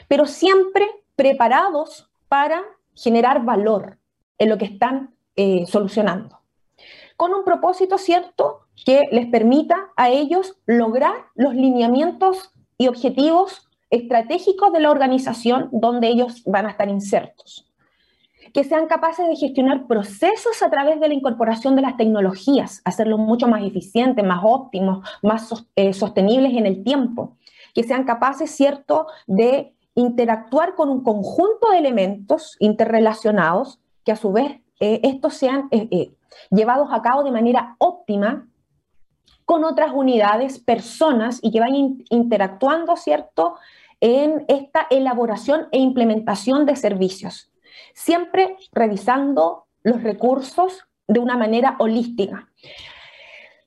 [0.07, 2.61] Pero siempre preparados para
[2.95, 3.97] generar valor
[4.37, 6.43] en lo que están eh, solucionando
[7.23, 14.73] con un propósito cierto que les permita a ellos lograr los lineamientos y objetivos estratégicos
[14.73, 17.71] de la organización donde ellos van a estar insertos.
[18.53, 23.19] Que sean capaces de gestionar procesos a través de la incorporación de las tecnologías, hacerlos
[23.19, 27.35] mucho más eficientes, más óptimos, más eh, sostenibles en el tiempo.
[27.73, 34.31] Que sean capaces, ¿cierto?, de interactuar con un conjunto de elementos interrelacionados que a su
[34.31, 36.11] vez eh, estos sean eh,
[36.49, 38.47] llevados a cabo de manera óptima
[39.45, 43.55] con otras unidades, personas y que vayan interactuando, ¿cierto?,
[43.99, 47.49] en esta elaboración e implementación de servicios,
[47.93, 52.47] siempre revisando los recursos de una manera holística.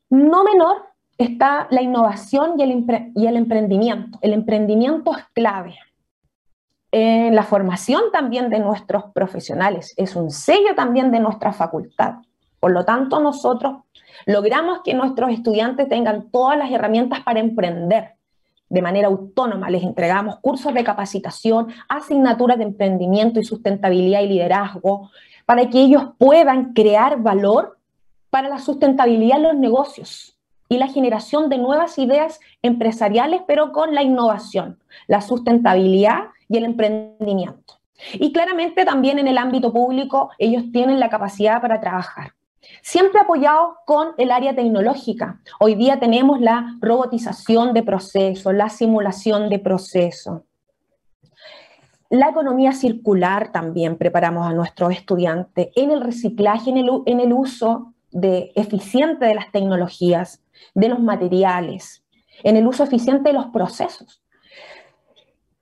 [0.08, 0.86] No menor
[1.18, 4.18] está la innovación y el, y el emprendimiento.
[4.22, 5.76] El emprendimiento es clave.
[6.92, 12.14] En la formación también de nuestros profesionales, es un sello también de nuestra facultad.
[12.60, 13.82] Por lo tanto, nosotros
[14.24, 18.15] logramos que nuestros estudiantes tengan todas las herramientas para emprender
[18.68, 19.70] de manera autónoma.
[19.70, 25.10] Les entregamos cursos de capacitación, asignaturas de emprendimiento y sustentabilidad y liderazgo,
[25.44, 27.78] para que ellos puedan crear valor
[28.30, 30.36] para la sustentabilidad en los negocios
[30.68, 36.64] y la generación de nuevas ideas empresariales, pero con la innovación, la sustentabilidad y el
[36.64, 37.80] emprendimiento.
[38.14, 42.35] Y claramente también en el ámbito público ellos tienen la capacidad para trabajar
[42.82, 45.40] Siempre apoyados con el área tecnológica.
[45.58, 50.42] Hoy día tenemos la robotización de procesos, la simulación de procesos.
[52.08, 57.32] La economía circular también preparamos a nuestros estudiantes en el reciclaje, en el, en el
[57.32, 60.42] uso de, eficiente de las tecnologías,
[60.74, 62.04] de los materiales,
[62.44, 64.22] en el uso eficiente de los procesos.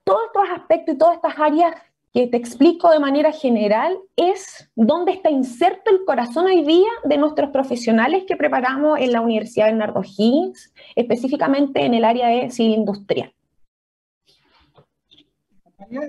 [0.03, 1.73] Todos estos aspectos y todas estas áreas
[2.15, 7.17] que te explico de manera general es dónde está inserto el corazón hoy día de
[7.17, 12.77] nuestros profesionales que preparamos en la Universidad Bernardo Higgins, específicamente en el área de civil
[12.77, 13.33] industrial.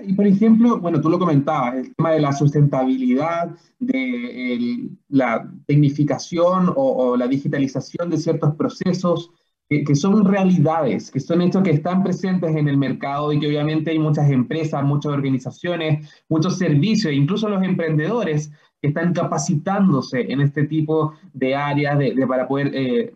[0.05, 6.71] Y por ejemplo, bueno, tú lo comentabas, el tema de la sustentabilidad, de la tecnificación
[6.73, 9.29] o la digitalización de ciertos procesos,
[9.69, 13.91] que, son realidades, que son hechos que están presentes en el mercado y que obviamente
[13.91, 18.51] hay muchas empresas, muchas organizaciones, muchos servicios, incluso los emprendedores
[18.81, 23.13] que están capacitándose en este tipo de áreas para poder eh,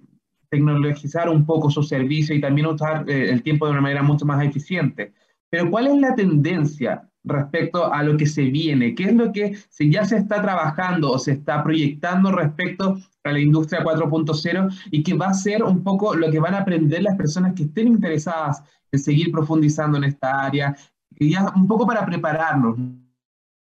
[0.49, 4.25] tecnologizar un poco su servicio y también usar eh, el tiempo de una manera mucho
[4.25, 5.13] más eficiente.
[5.49, 8.95] Pero ¿cuál es la tendencia respecto a lo que se viene?
[8.95, 13.39] ¿Qué es lo que ya se está trabajando o se está proyectando respecto a la
[13.39, 17.15] industria 4.0 y que va a ser un poco lo que van a aprender las
[17.15, 20.75] personas que estén interesadas en seguir profundizando en esta área,
[21.17, 22.77] y ya un poco para prepararnos,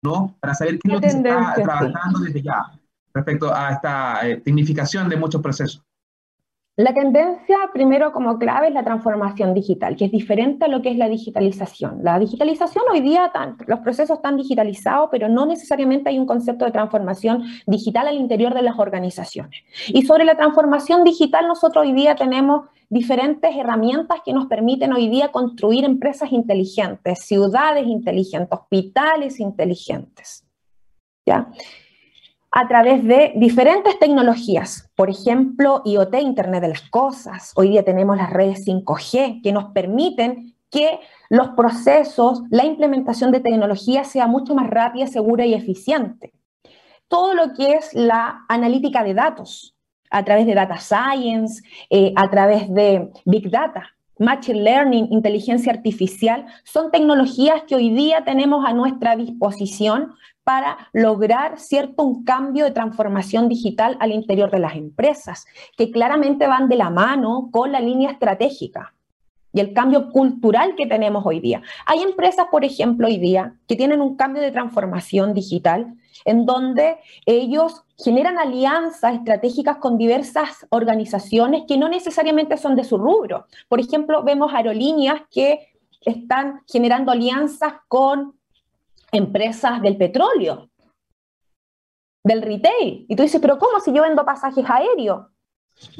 [0.03, 0.35] ¿no?
[0.39, 2.71] Para saber qué es lo que se está trabajando desde ya
[3.13, 5.83] respecto a esta eh, tecnificación de muchos procesos.
[6.77, 10.89] La tendencia, primero como clave, es la transformación digital, que es diferente a lo que
[10.89, 11.99] es la digitalización.
[12.01, 13.29] La digitalización hoy día,
[13.67, 18.53] los procesos están digitalizados, pero no necesariamente hay un concepto de transformación digital al interior
[18.53, 19.63] de las organizaciones.
[19.89, 25.09] Y sobre la transformación digital, nosotros hoy día tenemos diferentes herramientas que nos permiten hoy
[25.09, 30.45] día construir empresas inteligentes, ciudades inteligentes, hospitales inteligentes.
[31.25, 31.49] ¿Ya?
[32.51, 37.53] A través de diferentes tecnologías, por ejemplo, IoT, Internet de las Cosas.
[37.55, 40.99] Hoy día tenemos las redes 5G que nos permiten que
[41.29, 46.33] los procesos, la implementación de tecnología sea mucho más rápida, segura y eficiente.
[47.07, 49.75] Todo lo que es la analítica de datos,
[50.09, 56.45] a través de data science, eh, a través de big data, machine learning, inteligencia artificial,
[56.63, 60.13] son tecnologías que hoy día tenemos a nuestra disposición
[60.43, 65.45] para lograr cierto un cambio de transformación digital al interior de las empresas,
[65.75, 68.93] que claramente van de la mano con la línea estratégica
[69.53, 71.61] y el cambio cultural que tenemos hoy día.
[71.85, 75.95] Hay empresas, por ejemplo, hoy día que tienen un cambio de transformación digital
[76.25, 82.97] en donde ellos generan alianzas estratégicas con diversas organizaciones que no necesariamente son de su
[82.97, 83.45] rubro.
[83.67, 88.35] Por ejemplo, vemos aerolíneas que están generando alianzas con
[89.11, 90.69] empresas del petróleo,
[92.23, 93.05] del retail.
[93.07, 95.27] Y tú dices, pero ¿cómo si yo vendo pasajes aéreos?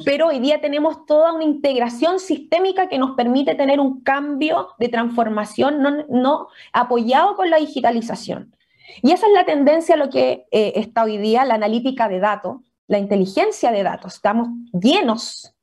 [0.04, 4.88] Pero hoy día tenemos toda una integración sistémica que nos permite tener un cambio de
[4.88, 8.54] transformación no, apoyado con la digitalización.
[9.02, 12.20] Y esa es la tendencia a lo que eh, está hoy día la analítica de
[12.20, 12.56] datos,
[12.86, 14.14] la inteligencia de datos.
[14.14, 15.54] Estamos llenos,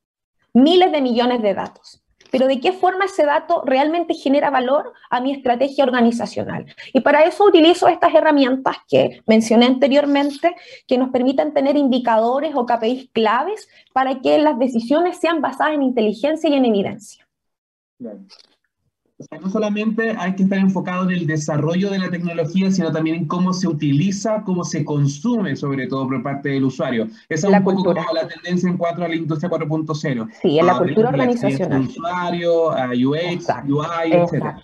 [0.52, 2.00] miles de millones de datos
[2.30, 6.66] pero de qué forma ese dato realmente genera valor a mi estrategia organizacional.
[6.92, 10.54] Y para eso utilizo estas herramientas que mencioné anteriormente,
[10.86, 15.82] que nos permitan tener indicadores o KPIs claves para que las decisiones sean basadas en
[15.82, 17.26] inteligencia y en evidencia
[19.40, 23.26] no solamente hay que estar enfocado en el desarrollo de la tecnología, sino también en
[23.26, 27.06] cómo se utiliza, cómo se consume, sobre todo por parte del usuario.
[27.28, 30.28] Esa es un poco como la tendencia en cuanto a la industria 4.0.
[30.40, 31.82] Sí, en la cultura organizacional.
[31.82, 34.56] usuario, a UX, UI, etc.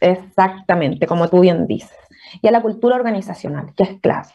[0.00, 1.90] Exactamente, como tú bien dices.
[2.42, 4.28] Y a la cultura organizacional, que es clave.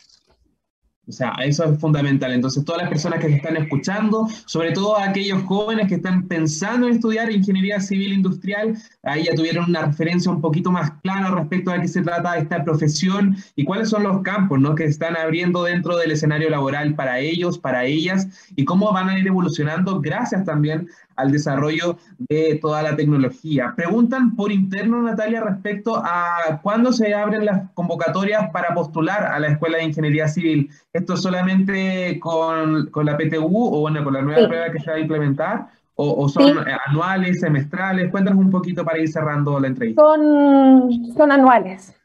[1.08, 2.34] O sea, eso es fundamental.
[2.34, 6.88] Entonces, todas las personas que se están escuchando, sobre todo aquellos jóvenes que están pensando
[6.88, 11.72] en estudiar ingeniería civil industrial, ahí ya tuvieron una referencia un poquito más clara respecto
[11.72, 14.74] a qué se trata esta profesión y cuáles son los campos ¿no?
[14.74, 19.20] que están abriendo dentro del escenario laboral para ellos, para ellas, y cómo van a
[19.20, 23.74] ir evolucionando gracias también al desarrollo de toda la tecnología.
[23.76, 29.48] Preguntan por interno, Natalia, respecto a cuándo se abren las convocatorias para postular a la
[29.48, 30.70] Escuela de Ingeniería Civil.
[30.94, 34.98] ¿Esto solamente con, con la PTU o bueno, con la nueva prueba que se va
[34.98, 35.68] a implementar?
[35.98, 36.58] ¿O, son
[36.88, 38.12] anuales, semestrales?
[38.12, 40.02] Cuéntanos un poquito para ir cerrando la entrevista.
[40.02, 41.96] Son, son anuales,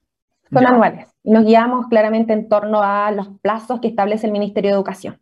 [0.52, 1.08] son anuales.
[1.24, 5.19] Y nos guiamos claramente en torno a los plazos que establece el Ministerio de Educación.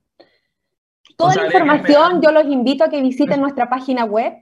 [1.18, 4.34] Toda la información yo los invito a que visiten nuestra página web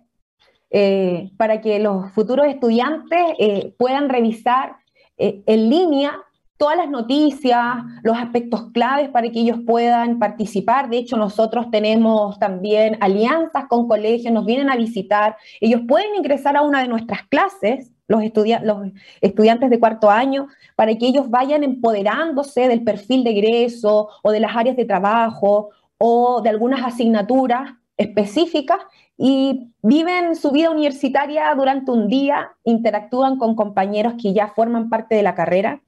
[0.70, 4.76] eh, para que los futuros estudiantes eh, puedan revisar
[5.16, 6.20] eh, en línea
[6.58, 7.62] todas las noticias,
[8.02, 10.90] los aspectos claves para que ellos puedan participar.
[10.90, 15.36] De hecho, nosotros tenemos también alianzas con colegios, nos vienen a visitar.
[15.62, 18.22] Ellos pueden ingresar a una de nuestras clases, los,
[18.62, 24.30] los estudiantes de cuarto año, para que ellos vayan empoderándose del perfil de egreso o
[24.30, 28.78] de las áreas de trabajo o de algunas asignaturas específicas
[29.16, 35.14] y viven su vida universitaria durante un día, interactúan con compañeros que ya forman parte
[35.14, 35.80] de la carrera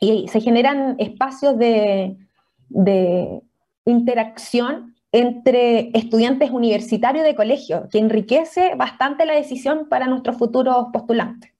[0.00, 2.16] y se generan espacios de,
[3.86, 11.53] interacción entre estudiantes universitarios de colegio, que enriquece bastante la decisión para nuestros futuros postulantes.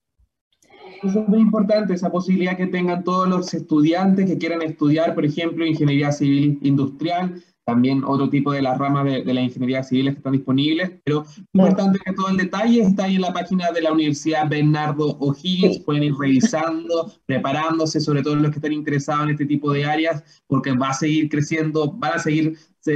[1.03, 5.25] Eso es muy importante, esa posibilidad que tengan todos los estudiantes que quieran estudiar, por
[5.25, 10.17] ejemplo, ingeniería civil industrial, también otro tipo de las ramas de, la ingeniería civil que
[10.17, 13.91] están disponibles, pero importante que todo el detalle está ahí en la página de la
[13.91, 19.47] Universidad Bernardo O'Higgins, pueden ir revisando, preparándose, sobre todo los que están interesados en este
[19.47, 22.55] tipo de áreas, porque va a seguir creciendo, van a seguir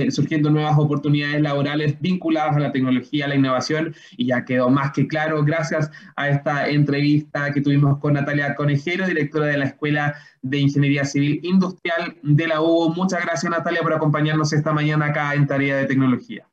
[0.09, 4.91] surgiendo nuevas oportunidades laborales vinculadas a la tecnología, a la innovación, y ya quedó más
[4.91, 10.15] que claro gracias a esta entrevista que tuvimos con Natalia Conejero, directora de la Escuela
[10.41, 12.93] de Ingeniería Civil Industrial de la UBO.
[12.93, 16.47] Muchas gracias Natalia por acompañarnos esta mañana acá en Tarea de Tecnología.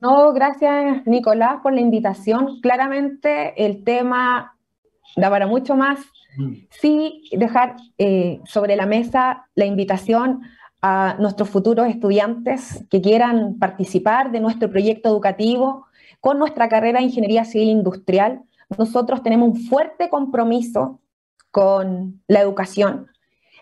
[0.00, 2.60] No, gracias Nicolás por la invitación.
[2.62, 4.56] Claramente el tema
[5.16, 6.00] da para mucho más.
[6.36, 6.54] Mm.
[6.70, 10.42] Sí, dejar eh, sobre la mesa la invitación
[10.82, 15.86] a nuestros futuros estudiantes que quieran participar de nuestro proyecto educativo
[16.20, 18.42] con nuestra carrera de Ingeniería Civil Industrial.
[18.76, 21.00] Nosotros tenemos un fuerte compromiso
[21.50, 23.08] con la educación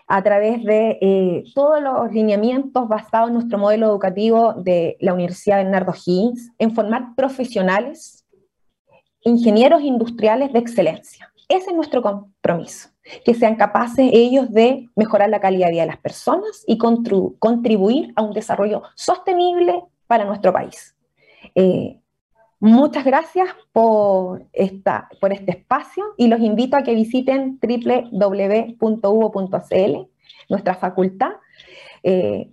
[0.07, 5.57] a través de eh, todos los lineamientos basados en nuestro modelo educativo de la Universidad
[5.57, 8.25] Bernardo Higgins, en formar profesionales,
[9.21, 11.28] ingenieros industriales de excelencia.
[11.49, 12.89] Ese es nuestro compromiso
[13.25, 18.13] que sean capaces ellos de mejorar la calidad de vida de las personas y contribuir
[18.15, 20.95] a un desarrollo sostenible para nuestro país.
[21.55, 21.99] Eh,
[22.59, 28.79] muchas gracias por, este espacio y los invito a que visiten www.uvo.cl,
[30.49, 31.31] nuestra facultad,
[32.03, 32.51] eh,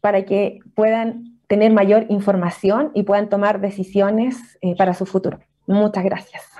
[0.00, 5.40] para que puedan tener mayor información y puedan tomar decisiones eh, para su futuro.
[5.66, 6.53] Muchas gracias.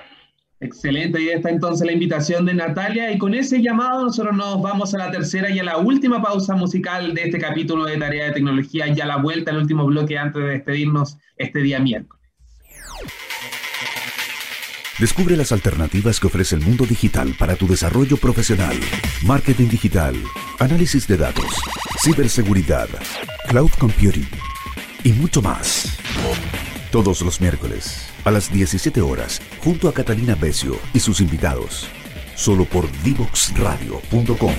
[0.65, 4.95] Excelente, ahí está entonces la invitación de Natalia y con ese llamado nosotros nos vamos
[4.95, 8.31] a la tercera y a la última pausa musical de este capítulo de Tarea de
[8.31, 12.19] Tecnología y a la vuelta al último bloque antes de despedirnos este día miércoles.
[14.97, 18.75] Descubre las alternativas que ofrece el mundo digital para tu desarrollo profesional.
[19.23, 20.15] Marketing digital,
[20.57, 21.61] análisis de datos,
[22.01, 22.87] ciberseguridad,
[23.49, 24.27] cloud computing
[25.03, 25.99] y mucho más.
[26.91, 31.87] Todos los miércoles a las 17 horas junto a Catalina Becio y sus invitados.
[32.35, 34.53] Solo por divoxradio.com.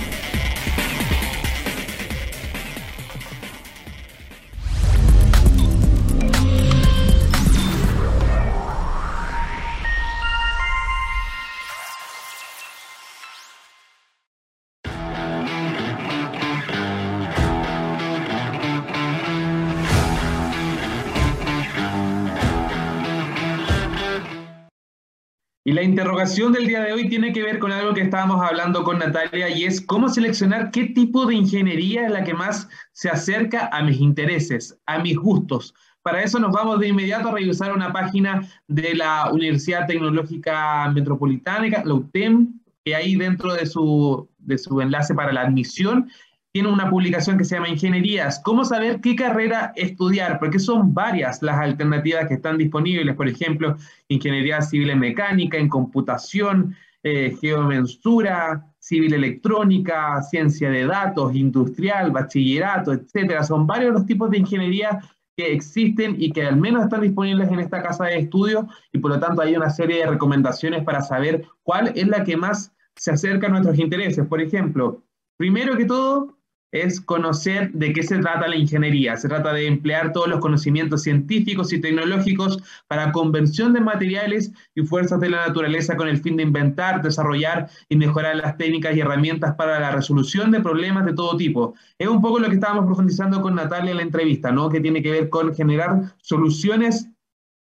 [25.97, 29.49] interrogación del día de hoy tiene que ver con algo que estábamos hablando con Natalia
[29.49, 33.81] y es cómo seleccionar qué tipo de ingeniería es la que más se acerca a
[33.81, 35.73] mis intereses, a mis gustos.
[36.03, 41.81] Para eso nos vamos de inmediato a revisar una página de la Universidad Tecnológica Metropolitana,
[41.83, 46.11] la UTEM, que ahí dentro de su, de su enlace para la admisión
[46.57, 48.41] tiene una publicación que se llama Ingenierías.
[48.43, 50.39] ¿Cómo saber qué carrera estudiar?
[50.39, 53.15] Porque son varias las alternativas que están disponibles.
[53.15, 53.77] Por ejemplo,
[54.07, 62.91] Ingeniería Civil en Mecánica, en Computación, eh, Geomensura, Civil Electrónica, Ciencia de Datos, Industrial, Bachillerato,
[62.91, 63.43] etcétera.
[63.43, 64.99] Son varios los tipos de ingeniería
[65.35, 69.11] que existen y que al menos están disponibles en esta casa de estudio y por
[69.11, 73.11] lo tanto hay una serie de recomendaciones para saber cuál es la que más se
[73.11, 74.25] acerca a nuestros intereses.
[74.25, 75.03] Por ejemplo,
[75.37, 76.36] primero que todo,
[76.81, 79.17] es conocer de qué se trata la ingeniería.
[79.17, 84.81] Se trata de emplear todos los conocimientos científicos y tecnológicos para conversión de materiales y
[84.83, 89.01] fuerzas de la naturaleza con el fin de inventar, desarrollar y mejorar las técnicas y
[89.01, 91.73] herramientas para la resolución de problemas de todo tipo.
[91.97, 94.69] Es un poco lo que estábamos profundizando con Natalia en la entrevista, ¿no?
[94.69, 97.09] Que tiene que ver con generar soluciones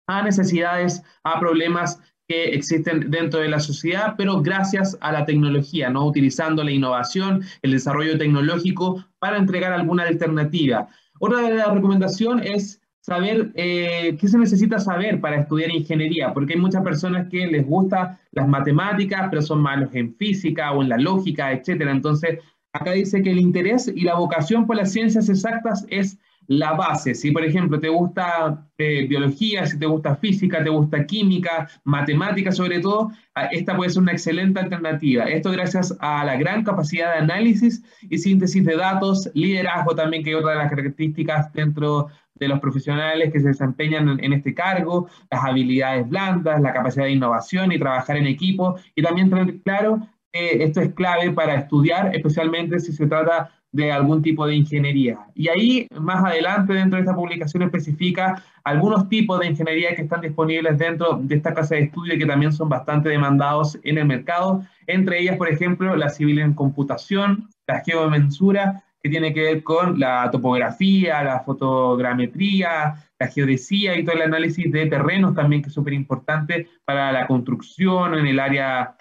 [0.09, 5.91] a necesidades, a problemas que existen dentro de la sociedad, pero gracias a la tecnología,
[5.91, 6.07] ¿no?
[6.07, 10.89] Utilizando la innovación, el desarrollo tecnológico para entregar alguna alternativa.
[11.21, 16.55] Otra de las recomendación es saber eh, qué se necesita saber para estudiar ingeniería, porque
[16.55, 20.89] hay muchas personas que les gusta las matemáticas, pero son malos en física o en
[20.89, 21.93] la lógica, etcétera.
[21.93, 22.41] Entonces,
[22.73, 26.19] acá dice que el interés y la vocación por las ciencias exactas es
[26.49, 27.15] la base.
[27.15, 32.53] Si, por ejemplo, te gusta eh, biología, si te gusta física, te gusta química, matemática
[32.53, 33.11] sobre todo,
[33.51, 35.25] esta puede ser una excelente alternativa.
[35.25, 40.31] Esto gracias a la gran capacidad de análisis y síntesis de datos, liderazgo también, que
[40.31, 45.09] es otra de las características dentro de los profesionales que se desempeñan en, este cargo,
[45.31, 50.07] las habilidades blandas, la capacidad de innovación y trabajar en equipo, y también tener claro
[50.33, 55.19] que esto es clave para estudiar, especialmente si se trata de algún tipo de ingeniería.
[55.35, 60.23] Y ahí, más adelante, dentro de esta publicación especifica algunos tipos de ingeniería que están
[60.23, 64.07] disponibles dentro de esta casa de estudio y que también son bastante demandados en el
[64.07, 64.65] mercado.
[64.87, 70.01] Entre ellas, por ejemplo, la civil en computación, la geomensura, que tiene que ver con
[70.01, 75.75] la topografía, la fotogrametría, la geodesía y todo el análisis de terrenos también, que es
[75.75, 78.97] súper importante para la construcción en el área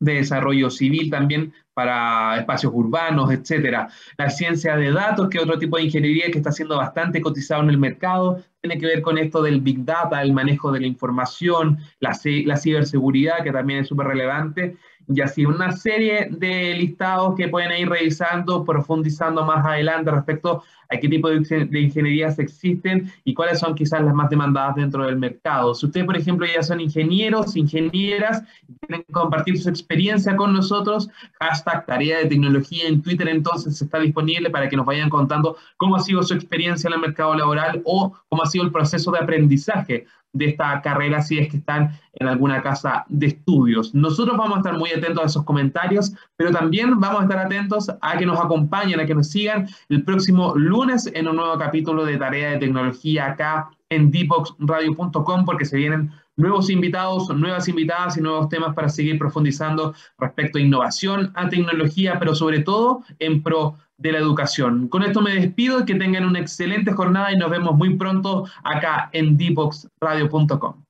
[0.00, 3.88] de desarrollo civil también para espacios urbanos, etcétera.
[4.16, 7.62] La ciencia de datos, que es otro tipo de ingeniería que está siendo bastante cotizado
[7.62, 10.88] en el mercado, tiene que ver con esto del big data, el manejo de la
[10.88, 14.76] información, la, la ciberseguridad, que también es súper relevante,
[15.06, 20.96] y así una serie de listados que pueden ir revisando, profundizando más adelante respecto a
[20.96, 21.36] qué tipo de,
[21.80, 25.74] ingenierías existen y cuáles son quizás las más demandadas dentro del mercado.
[25.74, 28.42] Si ustedes, por ejemplo, ya son ingenieros, ingenieras,
[28.88, 31.08] quieren compartir su experiencia con nosotros,
[31.40, 35.96] hashtag tarea de tecnología en Twitter entonces está disponible para que nos vayan contando cómo
[35.96, 39.18] ha sido su experiencia en el mercado laboral o cómo ha sido el proceso de
[39.18, 43.94] aprendizaje de esta carrera si es que están en alguna casa de estudios.
[43.94, 47.90] Nosotros vamos a estar muy atentos a esos comentarios, pero también vamos a estar atentos
[48.00, 52.04] a que nos acompañen, a que nos sigan el próximo lunes en un nuevo capítulo
[52.04, 58.22] de Tarea de Tecnología acá en deepboxradio.com porque se vienen nuevos invitados, nuevas invitadas y
[58.22, 63.76] nuevos temas para seguir profundizando respecto a innovación, a tecnología, pero sobre todo en pro
[63.98, 64.88] de la educación.
[64.88, 69.10] Con esto me despido, que tengan una excelente jornada y nos vemos muy pronto acá
[69.12, 70.84] en deepboxradio.com.